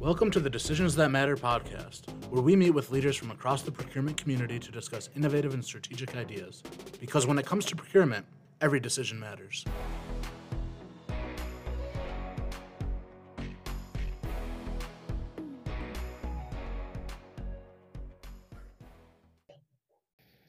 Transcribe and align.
Welcome 0.00 0.30
to 0.30 0.40
the 0.40 0.48
Decisions 0.48 0.94
That 0.94 1.10
Matter 1.10 1.36
podcast, 1.36 2.08
where 2.30 2.40
we 2.40 2.56
meet 2.56 2.70
with 2.70 2.90
leaders 2.90 3.16
from 3.16 3.30
across 3.30 3.60
the 3.60 3.70
procurement 3.70 4.16
community 4.16 4.58
to 4.58 4.72
discuss 4.72 5.10
innovative 5.14 5.52
and 5.52 5.62
strategic 5.62 6.16
ideas. 6.16 6.62
Because 6.98 7.26
when 7.26 7.38
it 7.38 7.44
comes 7.44 7.66
to 7.66 7.76
procurement, 7.76 8.24
every 8.62 8.80
decision 8.80 9.20
matters. 9.20 9.62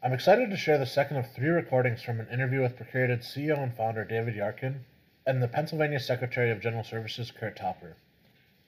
I'm 0.02 0.14
excited 0.14 0.50
to 0.50 0.56
share 0.56 0.78
the 0.78 0.86
second 0.86 1.18
of 1.18 1.30
three 1.36 1.50
recordings 1.50 2.02
from 2.02 2.22
an 2.22 2.30
interview 2.32 2.62
with 2.62 2.78
Procurated 2.78 3.20
CEO 3.20 3.62
and 3.62 3.76
founder 3.76 4.06
David 4.06 4.36
Yarkin 4.36 4.84
and 5.28 5.44
the 5.44 5.50
Pennsylvania 5.50 6.00
Secretary 6.00 6.52
of 6.52 6.62
General 6.62 6.86
Services 6.86 7.32
Curt 7.32 7.58
Topper. 7.58 7.98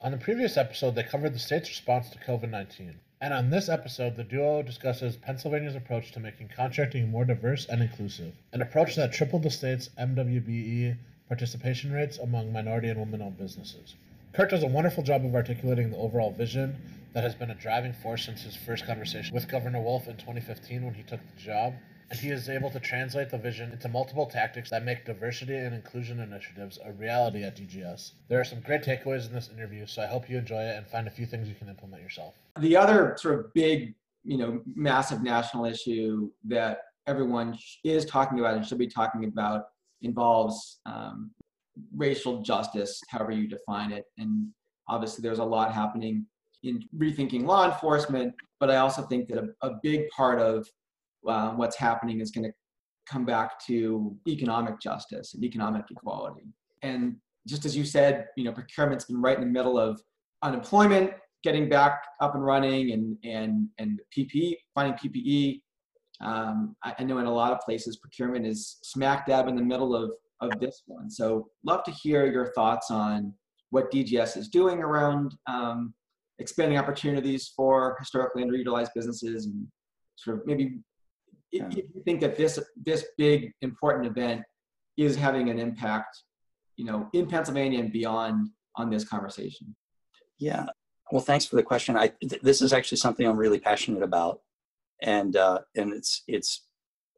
On 0.04 0.12
the 0.12 0.18
previous 0.18 0.58
episode, 0.58 0.96
they 0.96 1.04
covered 1.04 1.34
the 1.34 1.40
state's 1.40 1.70
response 1.70 2.10
to 2.10 2.18
COVID 2.18 2.50
19. 2.50 3.00
And 3.22 3.34
on 3.34 3.50
this 3.50 3.70
episode, 3.70 4.18
the 4.18 4.26
duo 4.26 4.62
discusses 4.62 5.16
Pennsylvania's 5.16 5.78
approach 5.78 6.12
to 6.12 6.20
making 6.20 6.50
contracting 6.50 7.10
more 7.10 7.24
diverse 7.24 7.68
and 7.68 7.82
inclusive, 7.82 8.34
an 8.52 8.62
approach 8.62 8.98
that 8.98 9.14
tripled 9.14 9.44
the 9.44 9.50
state's 9.50 9.88
MWBE 9.98 10.98
participation 11.30 11.94
rates 11.94 12.18
among 12.18 12.52
minority 12.52 12.90
and 12.90 13.00
women 13.00 13.22
owned 13.22 13.38
businesses. 13.38 13.96
Curt 14.34 14.50
does 14.50 14.64
a 14.64 14.68
wonderful 14.68 15.04
job 15.04 15.24
of 15.24 15.36
articulating 15.36 15.90
the 15.90 15.96
overall 15.96 16.32
vision 16.32 16.76
that 17.14 17.24
has 17.24 17.34
been 17.34 17.52
a 17.52 17.56
driving 17.56 17.94
force 17.94 18.26
since 18.26 18.42
his 18.42 18.58
first 18.58 18.86
conversation 18.86 19.34
with 19.34 19.48
Governor 19.48 19.80
Wolf 19.82 20.10
in 20.10 20.18
2015 20.18 20.84
when 20.84 20.94
he 20.96 21.04
took 21.04 21.22
the 21.34 21.42
job 21.42 21.76
and 22.10 22.20
he 22.20 22.30
is 22.30 22.50
able 22.50 22.70
to 22.70 22.80
translate 22.80 23.30
the 23.30 23.38
vision 23.38 23.72
into 23.72 23.88
multiple 23.88 24.26
tactics 24.26 24.70
that 24.70 24.84
make 24.84 25.06
diversity 25.06 25.56
and 25.56 25.73
inclusion 25.73 26.20
initiatives 26.20 26.80
a 26.84 26.92
reality 26.94 27.44
at 27.44 27.58
DGS. 27.58 28.14
There 28.28 28.40
are 28.40 28.44
some 28.44 28.62
great 28.62 28.84
takeaways 28.84 29.28
in 29.28 29.34
this 29.34 29.50
interview, 29.50 29.86
so 29.86 30.02
I 30.02 30.08
hope 30.08 30.30
you 30.30 30.38
enjoy 30.38 30.62
it 30.62 30.78
and 30.78 30.88
find 30.88 31.08
a 31.08 31.12
few 31.12 31.26
things 31.26 31.48
you 31.48 31.56
can 31.56 31.70
implement 31.70 32.02
yourself. 32.02 32.36
The 32.60 32.76
other 32.76 33.16
sort 33.20 33.40
of 33.40 33.54
big, 33.54 33.95
you 34.23 34.38
know, 34.38 34.62
massive 34.76 35.22
national 35.23 35.66
issue 35.66 36.30
that 36.45 36.80
everyone 37.08 37.58
is 37.84 38.06
talking 38.06 38.40
about 38.40 38.56
and 38.56 38.66
should 38.66 38.78
be 38.78 38.88
talking 38.88 39.26
about 39.26 39.66
involves 40.02 40.80
um, 40.86 41.32
racial 41.95 42.42
justice, 42.42 43.02
however 43.10 43.32
you 43.32 43.48
define 43.48 43.92
it. 43.92 44.06
And 44.17 44.50
obviously, 44.88 45.22
there's 45.22 45.40
a 45.40 45.44
lot 45.44 45.73
happening 45.73 46.26
in 46.64 46.84
rethinking 46.98 47.45
law 47.45 47.66
enforcement, 47.72 48.34
but 48.60 48.70
I 48.70 48.78
also 48.78 49.02
think 49.04 49.28
that 49.28 49.38
a, 49.38 49.67
a 49.67 49.80
big 49.82 50.08
part 50.10 50.40
of 50.40 50.67
uh, 51.28 51.52
what's 51.52 51.78
happening 51.78 52.20
is 52.20 52.32
going 52.32 52.46
to 52.46 52.54
come 53.10 53.26
back 53.26 53.60
to 53.68 54.16
economic 54.28 54.80
justice 54.80 55.34
and 55.34 55.44
economic 55.44 55.84
equality. 55.92 56.44
And 56.82 57.18
just 57.48 57.66
as 57.66 57.76
you 57.76 57.86
said, 57.86 58.28
you 58.38 58.44
know, 58.44 58.52
procurement's 58.52 59.06
been 59.06 59.22
right 59.22 59.38
in 59.38 59.44
the 59.44 59.50
middle 59.50 59.78
of 59.78 60.02
unemployment, 60.42 61.12
getting 61.44 61.68
back 61.68 62.04
up 62.22 62.36
and 62.36 62.44
running, 62.44 62.92
and 62.92 63.18
and 63.24 63.68
and 63.78 64.00
PPE, 64.16 64.56
finding 64.74 64.98
PPE. 64.98 65.62
Um, 66.22 66.76
I, 66.84 66.96
I 67.00 67.04
know 67.04 67.18
in 67.18 67.26
a 67.26 67.34
lot 67.34 67.52
of 67.52 67.60
places 67.60 67.98
procurement 67.98 68.46
is 68.46 68.78
smack 68.84 69.26
dab 69.28 69.48
in 69.48 69.56
the 69.56 69.62
middle 69.62 69.96
of 69.96 70.12
of 70.42 70.60
this 70.60 70.84
one. 70.86 71.10
So 71.10 71.50
love 71.66 71.84
to 71.86 71.92
hear 71.92 72.26
your 72.26 72.52
thoughts 72.54 72.92
on 72.92 73.34
what 73.70 73.92
DGS 73.92 74.38
is 74.38 74.50
doing 74.50 74.80
around 74.80 75.36
um, 75.48 75.94
expanding 76.40 76.78
opportunities 76.78 77.52
for 77.56 77.96
historically 78.00 78.44
underutilized 78.44 78.90
businesses 78.94 79.46
and 79.46 79.66
sort 80.16 80.38
of 80.38 80.46
maybe 80.46 80.80
if 81.54 81.78
you 81.78 82.02
think 82.04 82.22
that 82.22 82.36
this 82.36 82.59
this 82.86 83.06
big 83.18 83.54
important 83.62 84.08
event 84.08 84.42
is 84.98 85.16
having 85.16 85.50
an 85.50 85.60
impact, 85.60 86.23
you 86.76 86.86
know, 86.86 87.08
in 87.14 87.28
Pennsylvania 87.28 87.80
and 87.80 87.92
beyond 87.92 88.50
on 88.76 88.90
this 88.90 89.04
conversation. 89.04 89.76
Yeah. 90.39 90.66
Well, 91.11 91.22
thanks 91.22 91.45
for 91.45 91.55
the 91.55 91.64
question. 91.64 91.95
I 91.95 92.08
th- 92.08 92.42
this 92.42 92.61
is 92.61 92.73
actually 92.73 92.98
something 92.98 93.26
I'm 93.26 93.38
really 93.38 93.60
passionate 93.60 94.04
about, 94.04 94.42
and 95.02 95.36
uh, 95.36 95.60
and 95.76 95.94
it's 95.94 96.23
it's 96.27 96.66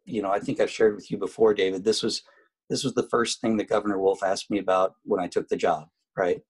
you 0.03 0.21
know 0.21 0.31
I 0.31 0.39
think 0.39 0.59
I've 0.59 0.71
shared 0.71 0.95
with 0.95 1.09
you 1.09 1.17
before, 1.17 1.53
David. 1.53 1.83
This 1.83 2.03
was 2.03 2.23
this 2.69 2.83
was 2.83 2.93
the 2.93 3.07
first 3.09 3.41
thing 3.41 3.57
that 3.57 3.69
Governor 3.69 3.99
Wolf 3.99 4.23
asked 4.23 4.51
me 4.51 4.59
about 4.59 4.95
when 5.03 5.19
I 5.21 5.27
took 5.27 5.47
the 5.47 5.55
job. 5.55 5.87
Right? 6.17 6.41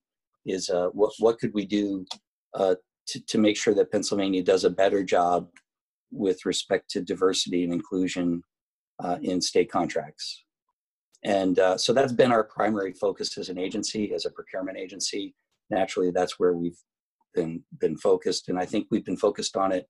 Is 0.45 0.69
uh, 0.69 0.87
what 0.93 1.13
what 1.19 1.37
could 1.39 1.53
we 1.53 1.65
do 1.65 2.05
uh, 2.53 2.75
to 3.07 3.25
to 3.25 3.37
make 3.37 3.57
sure 3.57 3.75
that 3.75 3.91
Pennsylvania 3.91 4.43
does 4.43 4.63
a 4.63 4.69
better 4.69 5.03
job 5.03 5.49
with 6.11 6.45
respect 6.45 6.89
to 6.91 7.01
diversity 7.01 7.63
and 7.63 7.73
inclusion 7.73 8.43
uh, 9.03 9.17
in 9.21 9.41
state 9.41 9.71
contracts. 9.71 10.43
And 11.23 11.57
uh, 11.57 11.77
so 11.77 11.91
that's 11.91 12.13
been 12.13 12.31
our 12.31 12.43
primary 12.43 12.93
focus 12.93 13.37
as 13.37 13.49
an 13.49 13.57
agency, 13.57 14.13
as 14.13 14.25
a 14.25 14.29
procurement 14.29 14.77
agency. 14.77 15.33
Naturally, 15.69 16.11
that's 16.11 16.39
where 16.39 16.53
we've 16.53 16.77
been 17.33 17.63
been 17.79 17.97
focused, 17.97 18.47
and 18.47 18.59
I 18.59 18.65
think 18.65 18.87
we've 18.91 19.03
been 19.03 19.17
focused 19.17 19.57
on 19.57 19.71
it, 19.71 19.87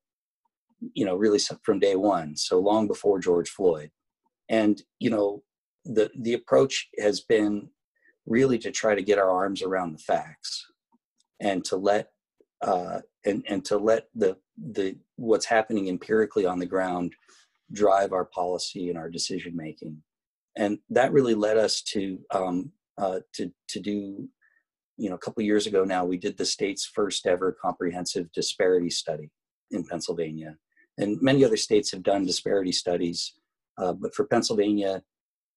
you 0.93 1.05
know, 1.05 1.15
really 1.15 1.39
from 1.63 1.79
day 1.79 1.97
one. 1.97 2.37
So 2.37 2.59
long 2.59 2.87
before 2.87 3.19
George 3.19 3.49
Floyd, 3.49 3.91
and 4.49 4.81
you 4.99 5.09
know, 5.09 5.43
the 5.83 6.09
the 6.17 6.33
approach 6.33 6.87
has 6.99 7.19
been 7.19 7.67
really 8.25 8.57
to 8.59 8.71
try 8.71 8.95
to 8.95 9.03
get 9.03 9.19
our 9.19 9.29
arms 9.29 9.61
around 9.61 9.91
the 9.91 9.99
facts 9.99 10.65
and 11.41 11.63
to 11.65 11.75
let 11.75 12.07
uh, 12.61 13.01
and 13.25 13.43
and 13.47 13.65
to 13.65 13.77
let 13.77 14.07
the 14.15 14.37
the 14.73 14.95
what's 15.17 15.45
happening 15.45 15.89
empirically 15.89 16.45
on 16.45 16.59
the 16.59 16.65
ground 16.65 17.13
drive 17.71 18.13
our 18.13 18.25
policy 18.25 18.89
and 18.89 18.97
our 18.97 19.09
decision 19.09 19.55
making 19.55 20.01
and 20.57 20.79
that 20.89 21.11
really 21.11 21.33
led 21.33 21.57
us 21.57 21.81
to 21.81 22.19
um, 22.33 22.71
uh, 22.97 23.19
to 23.33 23.51
to 23.67 23.79
do 23.79 24.27
you 24.97 25.09
know 25.09 25.15
a 25.15 25.19
couple 25.19 25.43
years 25.43 25.67
ago 25.67 25.83
now 25.83 26.05
we 26.05 26.17
did 26.17 26.37
the 26.37 26.45
state's 26.45 26.85
first 26.85 27.27
ever 27.27 27.55
comprehensive 27.61 28.31
disparity 28.31 28.89
study 28.89 29.29
in 29.71 29.83
pennsylvania. 29.85 30.55
And 30.97 31.21
many 31.21 31.43
other 31.43 31.57
states 31.57 31.91
have 31.91 32.03
done 32.03 32.25
disparity 32.25 32.71
studies 32.71 33.33
uh, 33.77 33.93
but 33.93 34.13
for 34.13 34.25
pennsylvania 34.25 35.03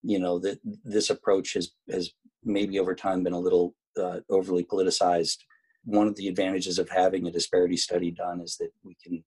you 0.02 0.18
know 0.18 0.38
that 0.40 0.58
this 0.84 1.10
approach 1.10 1.54
has 1.54 1.70
has 1.90 2.10
maybe 2.44 2.78
over 2.78 2.94
time 2.94 3.22
been 3.22 3.32
a 3.32 3.38
little 3.38 3.74
uh, 4.00 4.20
overly 4.30 4.64
politicized 4.64 5.38
one 5.88 6.06
of 6.06 6.16
the 6.16 6.28
advantages 6.28 6.78
of 6.78 6.90
having 6.90 7.26
a 7.26 7.30
disparity 7.32 7.76
study 7.76 8.10
done 8.10 8.42
is 8.42 8.56
that 8.58 8.70
we 8.84 8.94
can 9.02 9.24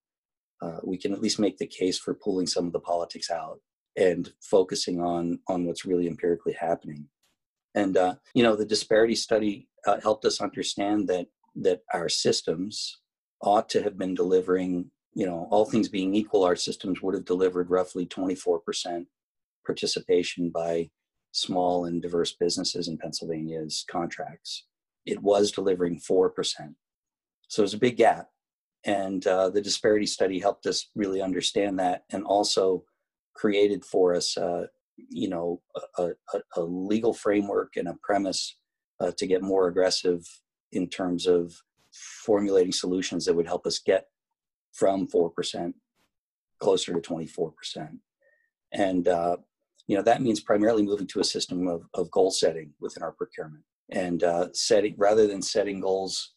uh, 0.61 0.79
we 0.83 0.95
can 0.95 1.11
at 1.11 1.22
least 1.22 1.39
make 1.39 1.57
the 1.57 1.66
case 1.66 1.97
for 1.97 2.13
pulling 2.13 2.45
some 2.45 2.67
of 2.67 2.72
the 2.72 2.79
politics 2.79 3.31
out 3.31 3.59
and 3.97 4.31
focusing 4.41 5.01
on 5.01 5.39
on 5.47 5.66
what's 5.66 5.85
really 5.85 6.07
empirically 6.07 6.53
happening. 6.53 7.07
And 7.73 7.97
uh, 7.97 8.16
you 8.35 8.44
know 8.44 8.55
the 8.55 8.66
disparity 8.66 9.16
study 9.16 9.67
uh, 9.88 9.99
helped 10.01 10.23
us 10.23 10.39
understand 10.39 11.07
that 11.07 11.27
that 11.55 11.81
our 11.94 12.09
systems 12.09 12.99
ought 13.41 13.67
to 13.69 13.81
have 13.81 13.97
been 13.97 14.13
delivering 14.13 14.91
you 15.16 15.25
know 15.25 15.47
all 15.49 15.66
things 15.66 15.89
being 15.89 16.13
equal 16.13 16.43
our 16.43 16.55
systems 16.55 17.01
would 17.01 17.16
have 17.16 17.25
delivered 17.25 17.69
roughly 17.72 18.05
24% 18.05 19.05
participation 19.66 20.49
by 20.49 20.89
small 21.31 21.85
and 21.85 22.01
diverse 22.01 22.33
businesses 22.33 22.88
in 22.88 22.97
pennsylvania's 22.97 23.83
contracts 23.89 24.66
it 25.06 25.22
was 25.22 25.51
delivering 25.51 26.00
4%. 26.00 26.31
So 27.47 27.62
it 27.62 27.63
was 27.63 27.73
a 27.73 27.79
big 27.79 27.97
gap. 27.97 28.28
And 28.85 29.25
uh, 29.28 29.50
the 29.50 29.62
disparity 29.62 30.06
study 30.06 30.39
helped 30.39 30.66
us 30.66 30.89
really 30.95 31.22
understand 31.22 31.79
that 31.79 32.03
and 32.12 32.23
also 32.23 32.84
created 33.35 33.85
for 33.85 34.16
us, 34.16 34.38
uh, 34.38 34.66
you 35.09 35.29
know, 35.29 35.61
a, 35.97 36.09
a, 36.34 36.40
a, 36.57 36.61
legal 36.61 37.13
framework 37.13 37.78
and 37.78 37.88
a 37.88 37.97
premise 38.01 38.57
uh, 39.00 39.11
to 39.17 39.28
get 39.28 39.44
more 39.44 39.67
aggressive 39.67 40.25
in 40.72 40.88
terms 40.88 41.28
of 41.28 41.53
formulating 41.91 42.72
solutions 42.72 43.25
that 43.25 43.35
would 43.35 43.47
help 43.47 43.67
us 43.67 43.79
get 43.79 44.07
from 44.73 45.07
4% 45.07 45.73
closer 46.59 46.94
to 46.94 47.00
24%. 47.00 47.51
And, 48.72 49.08
uh, 49.08 49.37
you 49.87 49.96
know, 49.96 50.03
that 50.03 50.22
means 50.22 50.40
primarily 50.40 50.84
moving 50.84 51.08
to 51.08 51.20
a 51.20 51.26
system 51.26 51.67
of, 51.67 51.84
of 51.93 52.09
goal 52.11 52.31
setting 52.31 52.73
within 52.79 53.03
our 53.03 53.11
procurement 53.11 53.64
and 53.91 54.23
uh, 54.23 54.47
setting 54.53 54.96
rather 54.97 55.28
than 55.28 55.41
setting 55.41 55.79
goals 55.79 56.34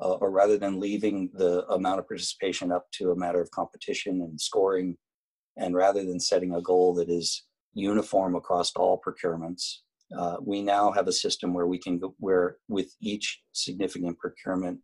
uh, 0.00 0.14
or 0.14 0.30
rather 0.30 0.56
than 0.56 0.80
leaving 0.80 1.30
the 1.34 1.66
amount 1.68 1.98
of 1.98 2.06
participation 2.06 2.72
up 2.72 2.86
to 2.92 3.10
a 3.10 3.16
matter 3.16 3.40
of 3.40 3.50
competition 3.50 4.22
and 4.22 4.40
scoring 4.40 4.96
and 5.56 5.74
rather 5.74 6.04
than 6.04 6.20
setting 6.20 6.54
a 6.54 6.62
goal 6.62 6.94
that 6.94 7.08
is 7.08 7.44
uniform 7.74 8.34
across 8.34 8.72
all 8.76 9.00
procurements 9.06 9.78
uh, 10.16 10.36
we 10.42 10.60
now 10.60 10.90
have 10.90 11.06
a 11.06 11.12
system 11.12 11.54
where 11.54 11.66
we 11.66 11.78
can 11.78 11.98
go 11.98 12.14
where 12.18 12.56
with 12.68 12.94
each 13.00 13.40
significant 13.52 14.18
procurement 14.18 14.78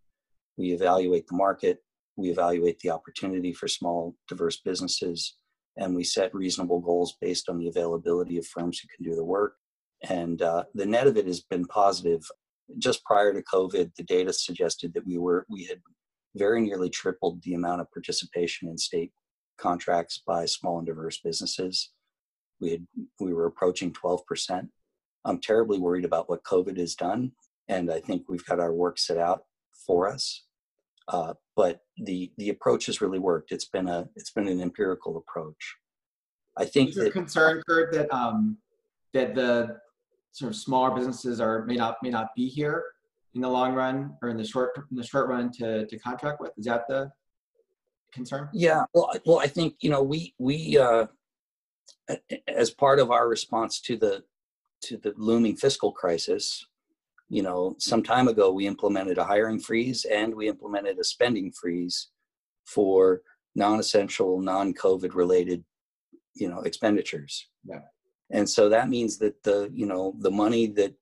we 0.57 0.73
evaluate 0.73 1.27
the 1.27 1.37
market 1.37 1.79
we 2.17 2.31
evaluate 2.31 2.79
the 2.81 2.91
opportunity 2.91 3.53
for 3.53 3.69
small 3.69 4.15
diverse 4.29 4.61
businesses 4.65 5.37
and 5.77 5.95
we 5.95 6.05
set 6.05 6.35
reasonable 6.35 6.81
goals 6.81 7.17
based 7.21 7.49
on 7.49 7.59
the 7.59 7.69
availability 7.69 8.39
of 8.39 8.47
firms 8.47 8.79
who 8.79 8.89
can 8.97 9.11
do 9.11 9.17
the 9.17 9.25
work 9.25 9.57
and 10.09 10.43
uh, 10.43 10.65
the 10.75 10.87
net 10.87 11.07
of 11.07 11.17
it 11.17 11.27
has 11.27 11.41
been 11.41 11.65
positive. 11.67 12.23
Just 12.79 13.05
prior 13.05 13.33
to 13.33 13.43
COVID, 13.43 13.95
the 13.97 14.03
data 14.03 14.33
suggested 14.33 14.93
that 14.95 15.07
we 15.07 15.19
were 15.19 15.47
we 15.49 15.65
had 15.65 15.81
very 16.35 16.61
nearly 16.61 16.91
tripled 16.91 17.43
the 17.43 17.55
amount 17.55 17.81
of 17.81 17.91
participation 17.91 18.69
in 18.69 18.77
state 18.77 19.13
contracts 19.57 20.23
by 20.27 20.45
small 20.45 20.79
and 20.79 20.87
diverse 20.87 21.21
businesses. 21.21 21.91
We 22.61 22.71
had 22.71 22.87
we 23.21 23.33
were 23.33 23.47
approaching 23.47 23.93
12%. 23.93 24.69
I'm 25.25 25.41
terribly 25.41 25.79
worried 25.79 26.05
about 26.05 26.29
what 26.29 26.45
COVID 26.45 26.79
has 26.79 26.95
done, 26.95 27.33
and 27.69 27.91
I 27.91 28.01
think 28.01 28.25
we've 28.29 28.45
got 28.45 28.61
our 28.61 28.73
work 28.73 28.99
set 28.99 29.19
out 29.19 29.45
for 29.87 30.09
us. 30.09 30.45
Uh, 31.09 31.35
but 31.55 31.81
the 31.97 32.33
the 32.37 32.49
approach 32.49 32.87
has 32.87 33.01
really 33.01 33.19
worked. 33.19 33.53
It's 33.53 33.65
been 33.65 33.89
a 33.89 34.09
it's 34.17 34.31
been 34.31 34.49
an 34.49 34.61
empirical 34.61 35.17
approach. 35.17 35.77
I 36.57 36.65
think 36.65 36.91
Is 36.91 36.97
that 36.97 37.13
concern, 37.13 37.63
Curt, 37.69 37.93
that 37.93 38.13
um, 38.15 38.59
that 39.13 39.35
the 39.35 39.79
sort 40.37 40.51
of 40.53 40.57
smaller 40.57 40.95
businesses 40.95 41.41
are 41.41 41.65
may 41.65 41.77
not 41.77 41.97
may 42.03 42.11
not 42.11 42.29
be 42.37 42.47
here 42.47 42.85
in 43.35 43.41
the 43.41 43.49
long 43.49 43.73
run 43.73 44.15
or 44.21 44.29
in 44.29 44.37
the 44.37 44.45
short 44.45 44.73
in 44.91 44.97
the 44.97 45.03
short 45.03 45.29
run 45.29 45.51
to 45.51 45.87
to 45.87 45.99
contract 45.99 46.43
with? 46.43 46.53
Is 46.59 46.67
that 46.67 46.83
the 46.89 47.11
concern? 48.13 48.51
Yeah, 48.53 48.85
well, 48.93 49.11
I- 49.15 49.21
well, 49.25 49.39
I 49.39 49.47
think 49.47 49.77
you 49.81 49.89
know 49.89 50.03
we 50.03 50.35
we 50.39 50.77
uh, 50.77 51.07
as 52.47 52.71
part 52.71 52.99
of 52.99 53.11
our 53.11 53.29
response 53.29 53.81
to 53.83 53.97
the 53.97 54.25
to 54.83 54.99
the 54.99 55.15
looming 55.17 55.57
fiscal 55.57 55.91
crisis, 55.91 56.67
you 57.31 57.43
know, 57.43 57.75
some 57.79 58.03
time 58.03 58.29
ago 58.29 58.53
we 58.53 58.67
implemented 58.67 59.17
a 59.17 59.25
hiring 59.25 59.59
freeze 59.59 60.05
and 60.05 60.35
we 60.35 60.49
implemented 60.49 60.99
a 60.99 61.05
spending 61.05 61.51
freeze 61.51 62.09
for 62.67 63.23
non-essential, 63.55 64.39
non-COVID 64.43 65.15
related, 65.15 65.65
you 66.35 66.47
know, 66.51 66.61
expenditures. 66.61 67.49
Yeah. 67.65 67.81
And 68.31 68.49
so 68.49 68.69
that 68.69 68.89
means 68.89 69.19
that 69.19 69.43
the 69.43 69.71
you 69.73 69.87
know 69.87 70.15
the 70.19 70.31
money 70.31 70.67
that 70.69 70.95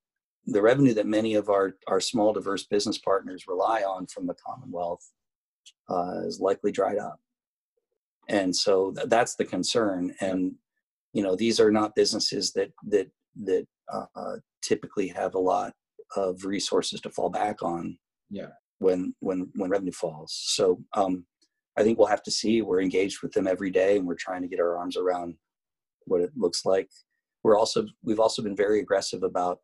the 0.46 0.62
revenue 0.62 0.94
that 0.94 1.06
many 1.06 1.34
of 1.34 1.48
our 1.48 1.76
our 1.86 2.00
small 2.00 2.32
diverse 2.32 2.64
business 2.64 2.98
partners 2.98 3.44
rely 3.48 3.82
on 3.82 4.06
from 4.06 4.26
the 4.26 4.34
Commonwealth 4.34 5.10
uh, 5.88 6.20
is 6.26 6.40
likely 6.40 6.72
dried 6.72 6.98
up. 6.98 7.20
And 8.28 8.54
so 8.54 8.92
th- 8.92 9.08
that's 9.08 9.36
the 9.36 9.44
concern. 9.44 10.14
And 10.20 10.54
you 11.12 11.22
know, 11.22 11.36
these 11.36 11.60
are 11.60 11.70
not 11.70 11.94
businesses 11.94 12.52
that 12.52 12.72
that 12.88 13.10
that 13.44 13.66
uh, 13.92 14.36
typically 14.62 15.08
have 15.08 15.34
a 15.34 15.38
lot 15.38 15.72
of 16.16 16.44
resources 16.44 17.00
to 17.02 17.10
fall 17.10 17.30
back 17.30 17.62
on. 17.62 17.98
Yeah. 18.30 18.48
When 18.78 19.14
when 19.20 19.50
when 19.54 19.70
revenue 19.70 19.92
falls. 19.92 20.34
So 20.34 20.82
um, 20.94 21.24
I 21.76 21.82
think 21.82 21.98
we'll 21.98 22.08
have 22.08 22.22
to 22.24 22.30
see. 22.30 22.62
We're 22.62 22.82
engaged 22.82 23.22
with 23.22 23.32
them 23.32 23.46
every 23.46 23.70
day, 23.70 23.96
and 23.96 24.06
we're 24.06 24.14
trying 24.14 24.42
to 24.42 24.48
get 24.48 24.60
our 24.60 24.76
arms 24.76 24.96
around 24.96 25.36
what 26.06 26.20
it 26.20 26.30
looks 26.36 26.64
like. 26.64 26.90
We're 27.44 27.58
also 27.58 27.86
we've 28.02 28.18
also 28.20 28.42
been 28.42 28.56
very 28.56 28.80
aggressive 28.80 29.22
about 29.22 29.60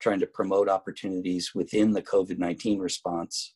trying 0.00 0.20
to 0.20 0.26
promote 0.26 0.68
opportunities 0.68 1.52
within 1.54 1.92
the 1.92 2.02
COVID 2.02 2.38
nineteen 2.38 2.78
response 2.78 3.52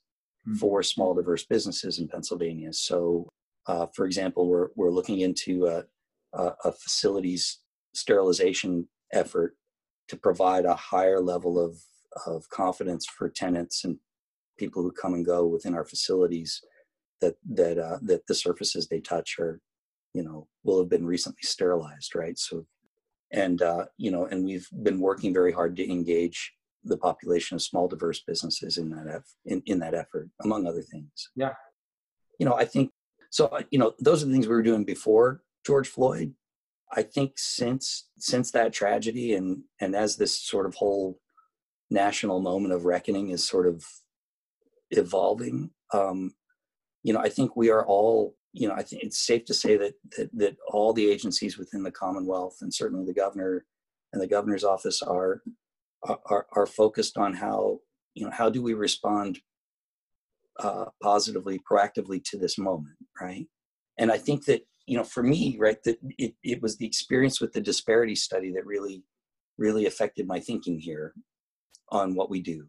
Mhm. 0.48 0.56
for 0.58 0.82
small 0.82 1.12
diverse 1.14 1.44
businesses 1.44 1.98
in 1.98 2.08
Pennsylvania. 2.08 2.72
So, 2.72 3.28
uh, 3.66 3.86
for 3.94 4.06
example, 4.06 4.48
we're 4.48 4.70
we're 4.74 4.90
looking 4.90 5.20
into 5.20 5.66
a, 5.66 5.84
a, 6.32 6.54
a 6.64 6.72
facilities 6.72 7.60
sterilization 7.94 8.88
effort 9.12 9.56
to 10.08 10.16
provide 10.16 10.64
a 10.64 10.74
higher 10.74 11.20
level 11.20 11.58
of 11.58 11.82
of 12.26 12.48
confidence 12.48 13.06
for 13.06 13.28
tenants 13.28 13.84
and 13.84 13.98
people 14.58 14.82
who 14.82 14.90
come 14.92 15.14
and 15.14 15.24
go 15.26 15.46
within 15.46 15.74
our 15.74 15.84
facilities 15.84 16.60
that 17.20 17.36
that 17.44 17.78
uh, 17.78 17.98
that 18.02 18.26
the 18.26 18.34
surfaces 18.34 18.88
they 18.88 19.00
touch 19.00 19.38
are, 19.38 19.60
you 20.14 20.22
know, 20.22 20.48
will 20.64 20.78
have 20.80 20.88
been 20.88 21.06
recently 21.06 21.42
sterilized, 21.42 22.14
right? 22.14 22.38
So, 22.38 22.66
and 23.32 23.62
uh, 23.62 23.86
you 23.96 24.10
know, 24.10 24.26
and 24.26 24.44
we've 24.44 24.68
been 24.82 25.00
working 25.00 25.32
very 25.32 25.52
hard 25.52 25.76
to 25.76 25.90
engage 25.90 26.52
the 26.84 26.96
population 26.96 27.54
of 27.54 27.62
small 27.62 27.88
diverse 27.88 28.20
businesses 28.26 28.78
in 28.78 28.88
that 28.90 29.06
eff- 29.06 29.34
in, 29.44 29.62
in 29.66 29.78
that 29.80 29.94
effort 29.94 30.28
among 30.42 30.66
other 30.66 30.80
things 30.82 31.28
Yeah. 31.36 31.52
you 32.38 32.46
know 32.46 32.54
i 32.54 32.64
think 32.64 32.90
so 33.30 33.46
uh, 33.48 33.62
you 33.70 33.78
know 33.78 33.92
those 34.00 34.22
are 34.22 34.26
the 34.26 34.32
things 34.32 34.48
we 34.48 34.54
were 34.54 34.62
doing 34.62 34.84
before 34.84 35.42
george 35.66 35.88
floyd 35.88 36.32
i 36.92 37.02
think 37.02 37.32
since 37.36 38.08
since 38.18 38.50
that 38.52 38.72
tragedy 38.72 39.34
and 39.34 39.64
and 39.78 39.94
as 39.94 40.16
this 40.16 40.34
sort 40.40 40.64
of 40.64 40.74
whole 40.76 41.18
national 41.90 42.40
moment 42.40 42.72
of 42.72 42.86
reckoning 42.86 43.28
is 43.28 43.44
sort 43.46 43.66
of 43.66 43.84
evolving 44.90 45.70
um 45.92 46.32
you 47.02 47.12
know 47.12 47.20
i 47.20 47.28
think 47.28 47.54
we 47.56 47.68
are 47.70 47.86
all 47.86 48.34
you 48.52 48.68
know 48.68 48.74
i 48.74 48.82
think 48.82 49.02
it's 49.02 49.26
safe 49.26 49.44
to 49.44 49.54
say 49.54 49.76
that 49.76 49.94
that, 50.16 50.30
that 50.32 50.56
all 50.68 50.92
the 50.92 51.10
agencies 51.10 51.58
within 51.58 51.82
the 51.82 51.90
commonwealth 51.90 52.58
and 52.60 52.72
certainly 52.72 53.04
the 53.04 53.14
governor 53.14 53.64
and 54.12 54.20
the 54.20 54.26
governor's 54.26 54.64
office 54.64 55.02
are 55.02 55.42
are, 56.26 56.46
are 56.52 56.66
focused 56.66 57.18
on 57.18 57.34
how 57.34 57.78
you 58.14 58.24
know 58.24 58.32
how 58.32 58.48
do 58.48 58.62
we 58.62 58.74
respond 58.74 59.40
uh, 60.60 60.86
positively 61.02 61.60
proactively 61.70 62.22
to 62.24 62.36
this 62.36 62.58
moment 62.58 62.96
right? 63.20 63.46
And 63.98 64.10
i 64.10 64.18
think 64.18 64.44
that 64.46 64.62
you 64.86 64.96
know 64.96 65.04
for 65.04 65.22
me 65.22 65.56
right 65.58 65.82
that 65.84 65.98
it, 66.18 66.34
it 66.42 66.62
was 66.62 66.76
the 66.76 66.86
experience 66.86 67.40
with 67.40 67.52
the 67.52 67.60
disparity 67.60 68.14
study 68.14 68.50
that 68.52 68.66
really 68.66 69.04
really 69.58 69.86
affected 69.86 70.26
my 70.26 70.40
thinking 70.40 70.78
here 70.80 71.14
on 71.90 72.14
what 72.14 72.30
we 72.30 72.40
do. 72.40 72.66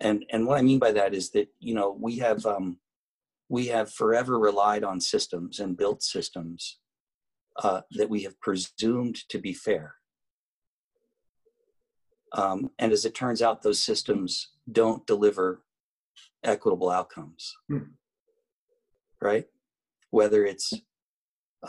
And 0.00 0.24
and 0.30 0.46
what 0.46 0.58
i 0.58 0.62
mean 0.62 0.78
by 0.78 0.92
that 0.92 1.14
is 1.14 1.30
that 1.30 1.48
you 1.60 1.74
know 1.74 1.96
we 1.98 2.18
have 2.18 2.44
um 2.46 2.78
we 3.48 3.66
have 3.66 3.92
forever 3.92 4.38
relied 4.38 4.84
on 4.84 5.00
systems 5.00 5.60
and 5.60 5.76
built 5.76 6.02
systems 6.02 6.78
uh, 7.62 7.82
that 7.92 8.10
we 8.10 8.22
have 8.22 8.40
presumed 8.40 9.16
to 9.28 9.38
be 9.38 9.52
fair 9.52 9.96
um, 12.34 12.70
and 12.78 12.92
as 12.92 13.04
it 13.04 13.14
turns 13.14 13.40
out, 13.42 13.62
those 13.62 13.82
systems 13.82 14.50
don't 14.70 15.06
deliver 15.06 15.62
equitable 16.42 16.90
outcomes. 16.90 17.54
Hmm. 17.68 17.92
Right? 19.20 19.46
Whether 20.10 20.44
it's, 20.44 20.72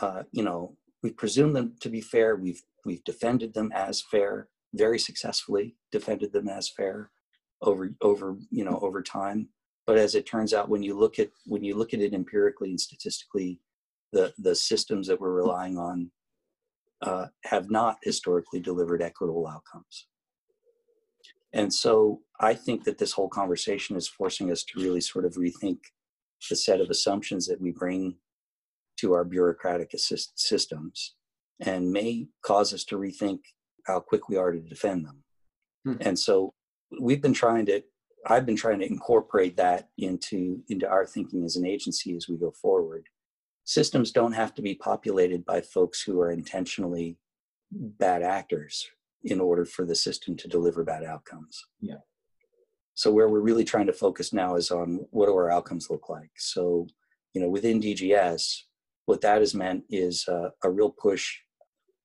uh, 0.00 0.24
you 0.32 0.42
know, 0.42 0.76
we 1.02 1.10
presume 1.10 1.52
them 1.52 1.76
to 1.80 1.88
be 1.88 2.00
fair. 2.00 2.36
We've 2.36 2.60
we've 2.84 3.04
defended 3.04 3.54
them 3.54 3.70
as 3.74 4.02
fair, 4.02 4.48
very 4.74 4.98
successfully 4.98 5.76
defended 5.92 6.32
them 6.32 6.48
as 6.48 6.68
fair 6.68 7.10
over 7.62 7.94
over 8.00 8.36
you 8.50 8.64
know 8.64 8.78
over 8.82 9.02
time. 9.02 9.48
But 9.86 9.98
as 9.98 10.14
it 10.14 10.26
turns 10.26 10.52
out, 10.52 10.68
when 10.68 10.82
you 10.82 10.98
look 10.98 11.18
at 11.18 11.30
when 11.44 11.62
you 11.62 11.76
look 11.76 11.94
at 11.94 12.00
it 12.00 12.12
empirically 12.12 12.70
and 12.70 12.80
statistically, 12.80 13.60
the 14.12 14.32
the 14.38 14.54
systems 14.54 15.06
that 15.06 15.20
we're 15.20 15.32
relying 15.32 15.78
on 15.78 16.10
uh, 17.02 17.26
have 17.44 17.70
not 17.70 17.98
historically 18.02 18.60
delivered 18.60 19.02
equitable 19.02 19.46
outcomes. 19.46 20.06
And 21.52 21.72
so 21.72 22.20
I 22.40 22.54
think 22.54 22.84
that 22.84 22.98
this 22.98 23.12
whole 23.12 23.28
conversation 23.28 23.96
is 23.96 24.08
forcing 24.08 24.50
us 24.50 24.64
to 24.64 24.80
really 24.80 25.00
sort 25.00 25.24
of 25.24 25.34
rethink 25.34 25.78
the 26.50 26.56
set 26.56 26.80
of 26.80 26.90
assumptions 26.90 27.46
that 27.46 27.60
we 27.60 27.70
bring 27.70 28.16
to 28.98 29.12
our 29.12 29.24
bureaucratic 29.24 29.94
assist 29.94 30.38
systems 30.38 31.14
and 31.60 31.90
may 31.90 32.26
cause 32.42 32.74
us 32.74 32.84
to 32.84 32.98
rethink 32.98 33.38
how 33.86 34.00
quick 34.00 34.28
we 34.28 34.36
are 34.36 34.52
to 34.52 34.60
defend 34.60 35.06
them. 35.06 35.24
Hmm. 35.84 35.94
And 36.00 36.18
so 36.18 36.52
we've 37.00 37.22
been 37.22 37.32
trying 37.32 37.66
to 37.66 37.82
I've 38.28 38.46
been 38.46 38.56
trying 38.56 38.80
to 38.80 38.86
incorporate 38.86 39.56
that 39.56 39.88
into 39.98 40.62
into 40.68 40.88
our 40.88 41.06
thinking 41.06 41.44
as 41.44 41.56
an 41.56 41.66
agency 41.66 42.16
as 42.16 42.28
we 42.28 42.36
go 42.36 42.50
forward. 42.50 43.06
Systems 43.64 44.12
don't 44.12 44.32
have 44.32 44.54
to 44.54 44.62
be 44.62 44.74
populated 44.74 45.44
by 45.44 45.60
folks 45.60 46.02
who 46.02 46.20
are 46.20 46.30
intentionally 46.30 47.18
bad 47.72 48.22
actors 48.22 48.88
in 49.24 49.40
order 49.40 49.64
for 49.64 49.84
the 49.84 49.94
system 49.94 50.36
to 50.36 50.48
deliver 50.48 50.84
bad 50.84 51.02
outcomes. 51.02 51.64
Yeah. 51.80 51.96
So 52.94 53.10
where 53.10 53.28
we're 53.28 53.40
really 53.40 53.64
trying 53.64 53.86
to 53.86 53.92
focus 53.92 54.32
now 54.32 54.54
is 54.56 54.70
on 54.70 55.06
what 55.10 55.26
do 55.26 55.32
our 55.32 55.50
outcomes 55.50 55.90
look 55.90 56.08
like. 56.08 56.30
So, 56.36 56.86
you 57.34 57.40
know, 57.40 57.48
within 57.48 57.80
DGS, 57.80 58.62
what 59.06 59.20
that 59.20 59.40
has 59.40 59.54
meant 59.54 59.84
is 59.90 60.26
uh, 60.28 60.50
a 60.62 60.70
real 60.70 60.90
push 60.90 61.36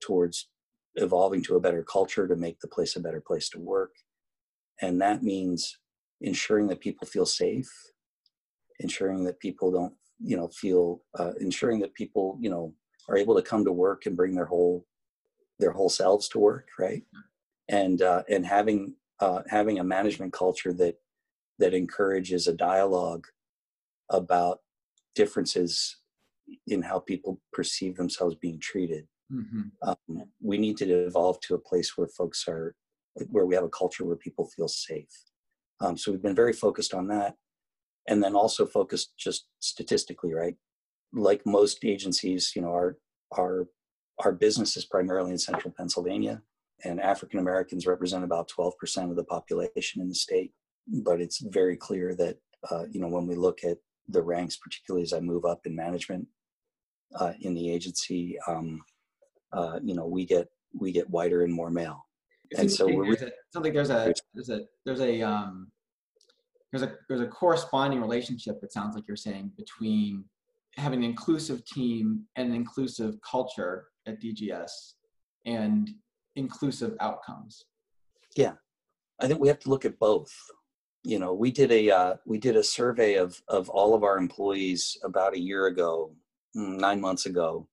towards 0.01 0.49
evolving 0.95 1.43
to 1.43 1.55
a 1.55 1.61
better 1.61 1.83
culture 1.83 2.27
to 2.27 2.35
make 2.35 2.59
the 2.59 2.67
place 2.67 2.95
a 2.95 2.99
better 2.99 3.21
place 3.25 3.49
to 3.49 3.59
work. 3.59 3.91
And 4.81 4.99
that 4.99 5.23
means 5.23 5.77
ensuring 6.21 6.67
that 6.67 6.79
people 6.79 7.07
feel 7.07 7.25
safe, 7.25 7.69
ensuring 8.79 9.23
that 9.25 9.39
people 9.39 9.71
don't, 9.71 9.93
you 10.19 10.37
know, 10.37 10.47
feel, 10.49 11.03
uh, 11.19 11.33
ensuring 11.39 11.79
that 11.79 11.93
people, 11.93 12.37
you 12.39 12.49
know, 12.49 12.73
are 13.09 13.17
able 13.17 13.35
to 13.35 13.41
come 13.41 13.65
to 13.65 13.71
work 13.71 14.05
and 14.05 14.15
bring 14.15 14.35
their 14.35 14.45
whole 14.45 14.85
their 15.59 15.71
whole 15.71 15.89
selves 15.89 16.27
to 16.29 16.39
work, 16.39 16.67
right? 16.79 17.03
And 17.69 18.01
uh, 18.01 18.23
and 18.29 18.45
having 18.45 18.95
uh, 19.19 19.41
having 19.47 19.79
a 19.79 19.83
management 19.83 20.33
culture 20.33 20.73
that 20.73 20.95
that 21.59 21.73
encourages 21.73 22.47
a 22.47 22.53
dialogue 22.53 23.27
about 24.09 24.59
differences 25.15 25.97
in 26.67 26.81
how 26.81 26.99
people 26.99 27.39
perceive 27.53 27.95
themselves 27.95 28.35
being 28.35 28.59
treated. 28.59 29.07
Mhm. 29.31 29.71
Um, 29.83 30.23
we 30.41 30.57
need 30.57 30.77
to 30.77 31.05
evolve 31.05 31.39
to 31.41 31.55
a 31.55 31.59
place 31.59 31.97
where 31.97 32.07
folks 32.07 32.47
are 32.47 32.75
where 33.29 33.45
we 33.45 33.55
have 33.55 33.63
a 33.63 33.69
culture 33.69 34.05
where 34.05 34.15
people 34.15 34.47
feel 34.47 34.67
safe. 34.67 35.30
Um, 35.81 35.97
so 35.97 36.11
we've 36.11 36.21
been 36.21 36.35
very 36.35 36.53
focused 36.53 36.93
on 36.93 37.07
that, 37.07 37.35
and 38.07 38.23
then 38.23 38.35
also 38.35 38.65
focused 38.65 39.13
just 39.17 39.47
statistically, 39.59 40.33
right? 40.33 40.55
Like 41.13 41.45
most 41.45 41.83
agencies, 41.83 42.53
you 42.55 42.61
know, 42.61 42.71
our 42.71 42.97
our 43.37 43.67
our 44.23 44.31
business 44.31 44.77
is 44.77 44.85
primarily 44.85 45.31
in 45.31 45.37
central 45.37 45.73
Pennsylvania, 45.75 46.41
and 46.83 47.01
African 47.01 47.39
Americans 47.39 47.87
represent 47.87 48.23
about 48.23 48.49
12% 48.49 49.09
of 49.09 49.15
the 49.15 49.23
population 49.23 50.01
in 50.01 50.09
the 50.09 50.15
state. 50.15 50.51
But 50.87 51.21
it's 51.21 51.39
very 51.39 51.77
clear 51.77 52.15
that, 52.15 52.37
uh, 52.69 52.85
you 52.91 52.99
know, 52.99 53.07
when 53.07 53.27
we 53.27 53.35
look 53.35 53.63
at 53.63 53.77
the 54.07 54.21
ranks, 54.21 54.57
particularly 54.57 55.03
as 55.03 55.13
I 55.13 55.19
move 55.19 55.45
up 55.45 55.61
in 55.65 55.75
management 55.75 56.27
uh, 57.15 57.33
in 57.41 57.53
the 57.53 57.71
agency, 57.71 58.37
um, 58.47 58.81
uh, 59.53 59.79
you 59.81 59.95
know, 59.95 60.05
we 60.05 60.25
get 60.25 60.47
we 60.73 60.91
get 60.91 61.09
whiter 61.09 61.43
and 61.43 61.53
more 61.53 61.69
male. 61.69 62.05
It 62.51 62.59
And 62.59 62.71
so 62.71 62.87
we're 62.87 63.05
there's 63.05 63.23
a, 63.23 63.31
sounds 63.51 63.63
like 63.63 63.73
there's 63.73 63.89
a 63.89 64.13
there's 64.33 64.49
a 64.49 64.61
there's 64.85 65.01
a 65.01 65.21
um 65.21 65.71
there's 66.71 66.83
a 66.83 66.93
there's 67.07 67.21
a 67.21 67.27
corresponding 67.27 67.99
relationship 67.99 68.59
it 68.63 68.71
sounds 68.71 68.95
like 68.95 69.05
you're 69.07 69.17
saying 69.17 69.51
between 69.57 70.25
having 70.75 70.99
an 70.99 71.09
inclusive 71.09 71.65
team 71.65 72.23
and 72.35 72.49
an 72.49 72.55
inclusive 72.55 73.15
culture 73.21 73.87
at 74.07 74.21
DGS 74.21 74.93
and 75.45 75.89
inclusive 76.35 76.95
outcomes. 76.99 77.65
Yeah, 78.35 78.53
I 79.19 79.27
think 79.27 79.39
we 79.39 79.47
have 79.47 79.59
to 79.59 79.69
look 79.69 79.85
at 79.85 79.99
both. 79.99 80.31
You 81.03 81.19
know, 81.19 81.33
we 81.33 81.51
did 81.51 81.71
a 81.71 81.89
uh, 81.89 82.15
we 82.25 82.37
did 82.37 82.55
a 82.55 82.63
survey 82.63 83.15
of 83.15 83.41
of 83.47 83.69
all 83.69 83.93
of 83.93 84.03
our 84.03 84.17
employees 84.17 84.97
about 85.03 85.35
a 85.35 85.39
year 85.39 85.67
ago, 85.67 86.11
mm, 86.55 86.79
nine 86.79 87.01
months 87.01 87.25
ago, 87.25 87.67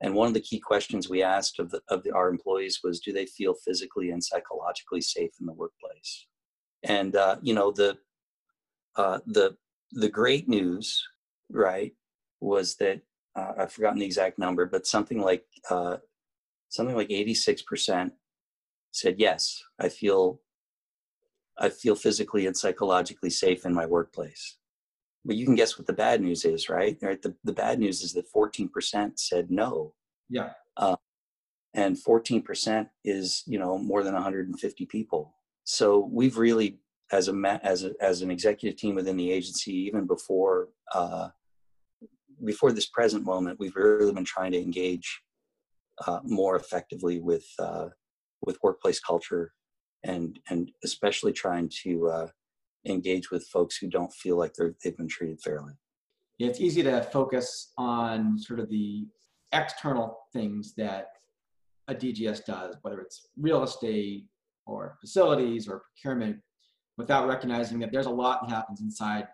and 0.00 0.14
one 0.14 0.28
of 0.28 0.34
the 0.34 0.40
key 0.40 0.60
questions 0.60 1.08
we 1.08 1.22
asked 1.22 1.58
of 1.58 1.70
the, 1.70 1.80
of 1.88 2.02
the, 2.04 2.12
our 2.12 2.28
employees 2.28 2.80
was, 2.84 3.00
do 3.00 3.12
they 3.12 3.26
feel 3.26 3.54
physically 3.54 4.10
and 4.10 4.22
psychologically 4.22 5.00
safe 5.00 5.32
in 5.40 5.46
the 5.46 5.52
workplace? 5.52 6.26
And 6.84 7.16
uh, 7.16 7.36
you 7.42 7.54
know, 7.54 7.72
the 7.72 7.98
uh, 8.96 9.18
the 9.26 9.56
the 9.92 10.08
great 10.08 10.48
news, 10.48 11.02
right, 11.50 11.92
was 12.40 12.76
that 12.76 13.00
uh, 13.34 13.52
I've 13.58 13.72
forgotten 13.72 13.98
the 13.98 14.06
exact 14.06 14.38
number, 14.38 14.66
but 14.66 14.86
something 14.86 15.20
like 15.20 15.44
uh, 15.70 15.96
something 16.68 16.94
like 16.94 17.10
eighty 17.10 17.34
six 17.34 17.62
percent 17.62 18.12
said 18.92 19.16
yes, 19.18 19.60
I 19.80 19.88
feel 19.88 20.40
I 21.58 21.70
feel 21.70 21.96
physically 21.96 22.46
and 22.46 22.56
psychologically 22.56 23.30
safe 23.30 23.66
in 23.66 23.74
my 23.74 23.86
workplace. 23.86 24.56
But 25.28 25.36
you 25.36 25.44
can 25.44 25.54
guess 25.54 25.78
what 25.78 25.86
the 25.86 25.92
bad 25.92 26.22
news 26.22 26.46
is, 26.46 26.70
right? 26.70 26.96
Right. 27.02 27.20
The, 27.20 27.34
the 27.44 27.52
bad 27.52 27.78
news 27.78 28.02
is 28.02 28.14
that 28.14 28.32
14% 28.34 29.18
said 29.18 29.50
no. 29.50 29.92
Yeah. 30.30 30.52
Uh, 30.76 30.96
and 31.74 31.96
14% 31.96 32.88
is, 33.04 33.42
you 33.46 33.58
know, 33.58 33.76
more 33.76 34.02
than 34.02 34.14
150 34.14 34.86
people. 34.86 35.34
So 35.64 36.08
we've 36.10 36.38
really, 36.38 36.80
as 37.12 37.28
a 37.28 37.60
as 37.62 37.84
a, 37.84 37.92
as 38.00 38.22
an 38.22 38.30
executive 38.30 38.78
team 38.78 38.94
within 38.94 39.18
the 39.18 39.30
agency, 39.30 39.72
even 39.72 40.06
before 40.06 40.70
uh, 40.94 41.28
before 42.42 42.72
this 42.72 42.86
present 42.86 43.24
moment, 43.24 43.58
we've 43.60 43.76
really 43.76 44.12
been 44.12 44.24
trying 44.24 44.52
to 44.52 44.58
engage 44.58 45.20
uh, 46.06 46.20
more 46.24 46.56
effectively 46.56 47.20
with 47.20 47.46
uh, 47.58 47.88
with 48.42 48.58
workplace 48.62 48.98
culture 48.98 49.52
and 50.04 50.38
and 50.48 50.70
especially 50.84 51.32
trying 51.32 51.70
to 51.82 52.08
uh, 52.08 52.28
engage 52.86 53.30
with 53.30 53.46
folks 53.46 53.76
who 53.76 53.88
don't 53.88 54.12
feel 54.12 54.36
like 54.36 54.54
they're 54.54 54.74
they've 54.82 54.96
been 54.96 55.08
treated 55.08 55.40
fairly. 55.40 55.72
Yeah, 56.38 56.48
it's 56.48 56.60
easy 56.60 56.82
to 56.84 57.02
focus 57.02 57.72
on 57.76 58.38
sort 58.38 58.60
of 58.60 58.68
the 58.68 59.06
external 59.52 60.18
things 60.32 60.74
that 60.76 61.08
a 61.88 61.94
DGS 61.94 62.44
does, 62.44 62.76
whether 62.82 63.00
it's 63.00 63.28
real 63.36 63.62
estate 63.62 64.26
or 64.66 64.98
facilities 65.00 65.66
or 65.66 65.80
procurement, 65.80 66.38
without 66.96 67.26
recognizing 67.26 67.78
that 67.80 67.90
there's 67.90 68.06
a 68.06 68.10
lot 68.10 68.42
that 68.42 68.54
happens 68.54 68.80
inside 68.80 69.26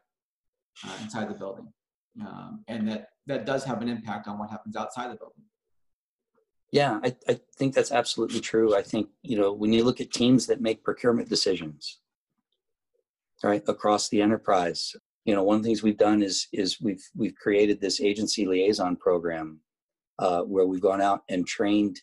uh, 0.85 0.97
inside 1.03 1.29
the 1.29 1.35
building, 1.35 1.73
um, 2.21 2.65
and 2.69 2.89
that 2.89 3.09
that 3.27 3.47
does 3.47 3.65
have 3.65 3.83
an 3.83 3.89
impact 3.89 4.29
on 4.29 4.39
what 4.39 4.51
happens 4.51 4.77
outside 4.77 5.11
the 5.11 5.17
building. 5.17 5.43
Yeah, 6.75 6.99
I, 7.05 7.15
I 7.29 7.41
think 7.57 7.73
that's 7.73 7.93
absolutely 7.93 8.41
true. 8.41 8.75
I 8.75 8.83
think, 8.83 9.09
you 9.23 9.39
know, 9.39 9.53
when 9.53 9.73
you 9.73 9.85
look 9.85 10.01
at 10.01 10.11
teams 10.11 10.47
that 10.49 10.61
make 10.61 10.83
procurement 10.83 11.29
decisions, 11.29 12.01
right, 13.51 13.63
across 13.69 14.09
the 14.09 14.23
enterprise, 14.23 14.93
you 15.25 15.35
know, 15.35 15.43
one 15.43 15.57
of 15.57 15.63
the 15.63 15.69
things 15.69 15.83
we've 15.83 15.99
done 15.99 16.23
is 16.23 16.47
is 16.53 16.81
we've 16.81 17.03
we've 17.17 17.35
created 17.37 17.81
this 17.81 18.01
agency 18.01 18.47
liaison 18.47 18.97
program 18.97 19.61
uh, 20.19 20.43
where 20.43 20.67
we've 20.67 20.81
gone 20.81 21.01
out 21.01 21.23
and 21.29 21.47
trained 21.47 22.01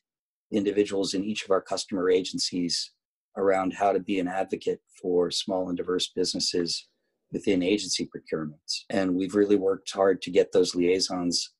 individuals 0.52 1.14
in 1.14 1.24
each 1.24 1.46
of 1.46 1.52
our 1.52 1.62
customer 1.62 2.10
agencies 2.10 2.92
around 3.38 3.74
how 3.74 3.94
to 3.94 4.00
be 4.00 4.20
an 4.20 4.28
advocate 4.28 4.82
for 5.02 5.32
small 5.32 5.70
and 5.70 5.78
diverse 5.78 6.12
businesses 6.14 6.90
within 7.32 7.64
agency 7.64 8.10
procurements. 8.14 8.82
And 8.90 9.16
we've 9.16 9.36
really 9.36 9.56
worked 9.56 9.90
hard 9.92 10.22
to 10.24 10.32
get 10.32 10.52
those 10.52 10.76
liaisons 10.76 11.54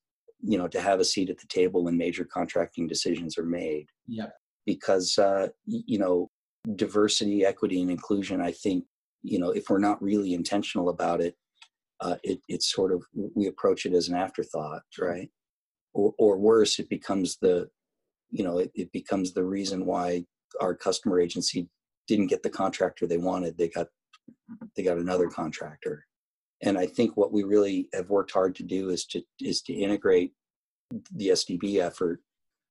you 0.44 0.58
know 0.58 0.68
to 0.68 0.80
have 0.80 1.00
a 1.00 1.04
seat 1.04 1.30
at 1.30 1.38
the 1.38 1.46
table 1.46 1.84
when 1.84 1.96
major 1.96 2.24
contracting 2.24 2.86
decisions 2.86 3.38
are 3.38 3.46
made. 3.46 3.86
Yeah 4.06 4.30
because 4.66 5.18
uh, 5.18 5.48
you 5.66 5.98
know 5.98 6.30
diversity 6.76 7.44
equity 7.44 7.82
and 7.82 7.90
inclusion 7.90 8.40
i 8.40 8.52
think 8.52 8.84
you 9.22 9.38
know 9.38 9.50
if 9.50 9.68
we're 9.68 9.78
not 9.78 10.02
really 10.02 10.34
intentional 10.34 10.88
about 10.88 11.20
it 11.20 11.36
uh, 12.00 12.16
it 12.22 12.40
it's 12.48 12.72
sort 12.72 12.92
of 12.92 13.02
we 13.34 13.46
approach 13.46 13.86
it 13.86 13.92
as 13.92 14.08
an 14.08 14.16
afterthought 14.16 14.82
right? 14.98 15.30
Or, 15.94 16.14
or 16.18 16.38
worse 16.38 16.78
it 16.78 16.88
becomes 16.88 17.36
the 17.40 17.68
you 18.30 18.44
know 18.44 18.58
it, 18.58 18.70
it 18.74 18.92
becomes 18.92 19.32
the 19.32 19.44
reason 19.44 19.86
why 19.86 20.24
our 20.60 20.74
customer 20.74 21.20
agency 21.20 21.68
didn't 22.08 22.26
get 22.26 22.42
the 22.42 22.50
contractor 22.50 23.06
they 23.06 23.18
wanted 23.18 23.56
they 23.56 23.68
got 23.68 23.88
they 24.76 24.82
got 24.82 24.98
another 24.98 25.28
contractor. 25.28 26.06
And 26.62 26.78
I 26.78 26.86
think 26.86 27.16
what 27.16 27.32
we 27.32 27.42
really 27.42 27.88
have 27.92 28.08
worked 28.08 28.32
hard 28.32 28.54
to 28.56 28.62
do 28.62 28.90
is 28.90 29.04
to 29.06 29.22
is 29.40 29.62
to 29.62 29.72
integrate 29.72 30.32
the 31.14 31.28
SDB 31.28 31.78
effort 31.78 32.20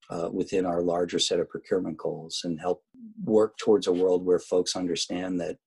uh, 0.10 0.30
within 0.32 0.66
our 0.66 0.82
larger 0.82 1.20
set 1.20 1.40
of 1.40 1.50
procurement 1.50 1.98
goals 1.98 2.42
and 2.44 2.60
help 2.60 2.84
work 3.24 3.58
towards 3.58 3.88
a 3.88 3.92
world 3.92 4.26
where 4.26 4.40
folks 4.40 4.76
understand 4.76 5.40
that 5.42 5.58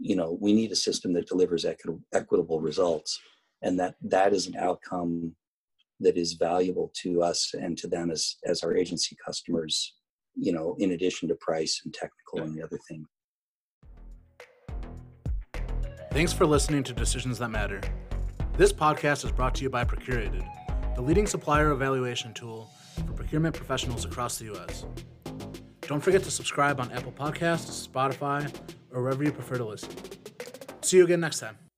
you 0.00 0.16
know 0.16 0.38
we 0.40 0.52
need 0.52 0.72
a 0.72 0.76
system 0.76 1.12
that 1.12 1.28
delivers 1.28 1.64
equi- 1.64 1.98
equitable 2.12 2.60
results 2.60 3.18
and 3.62 3.78
that 3.78 3.94
that 4.02 4.32
is 4.32 4.46
an 4.46 4.56
outcome 4.56 5.34
that 6.00 6.16
is 6.16 6.32
valuable 6.32 6.90
to 6.94 7.22
us 7.22 7.52
and 7.54 7.76
to 7.76 7.86
them 7.86 8.10
as 8.10 8.36
as 8.44 8.62
our 8.62 8.74
agency 8.74 9.16
customers 9.24 9.94
you 10.34 10.52
know 10.52 10.74
in 10.78 10.92
addition 10.92 11.28
to 11.28 11.34
price 11.36 11.82
and 11.84 11.92
technical 11.92 12.40
and 12.40 12.56
the 12.56 12.62
other 12.62 12.78
things 12.88 13.06
Thanks 16.12 16.32
for 16.32 16.44
listening 16.44 16.82
to 16.82 16.92
Decisions 16.92 17.38
That 17.38 17.50
Matter. 17.50 17.80
This 18.56 18.72
podcast 18.72 19.24
is 19.24 19.30
brought 19.30 19.54
to 19.54 19.62
you 19.62 19.70
by 19.70 19.84
Procurated, 19.84 20.44
the 20.96 21.00
leading 21.00 21.24
supplier 21.24 21.70
evaluation 21.70 22.34
tool 22.34 22.68
for 23.06 23.12
procurement 23.12 23.54
professionals 23.54 24.04
across 24.04 24.36
the 24.36 24.46
U.S. 24.46 24.86
Don't 25.82 26.00
forget 26.00 26.24
to 26.24 26.30
subscribe 26.32 26.80
on 26.80 26.90
Apple 26.90 27.12
Podcasts, 27.12 27.88
Spotify, 27.88 28.52
or 28.92 29.02
wherever 29.02 29.22
you 29.22 29.32
prefer 29.32 29.58
to 29.58 29.64
listen. 29.64 29.90
See 30.82 30.96
you 30.98 31.04
again 31.04 31.20
next 31.20 31.40
time. 31.40 31.69